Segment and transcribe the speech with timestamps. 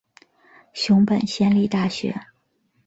[0.73, 2.19] 熊本县立大学